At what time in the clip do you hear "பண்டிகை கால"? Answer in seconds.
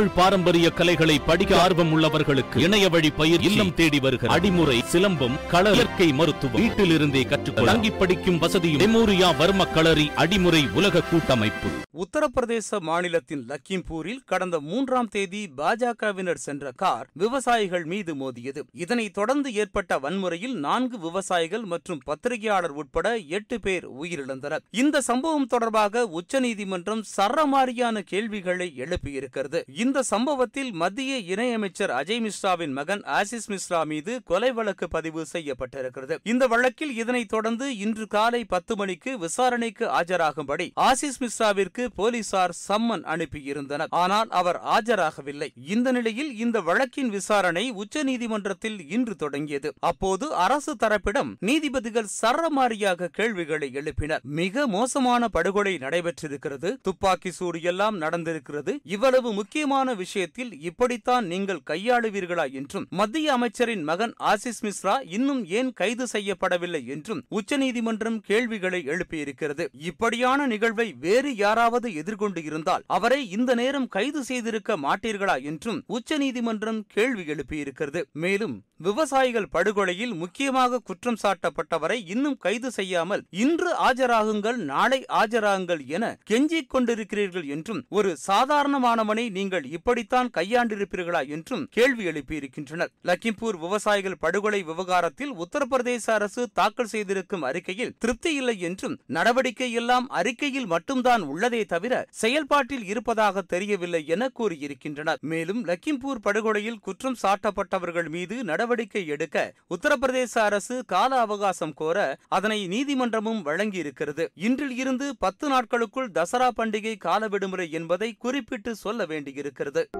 116.56-117.28